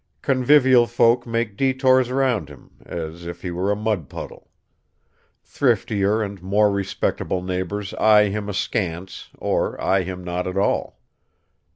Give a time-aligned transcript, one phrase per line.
[0.23, 4.49] Convivial folk make detours round him, as if he were a mud puddle.
[5.45, 10.97] Thriftier and more respectable neighbors eye him askance or eye him not at all.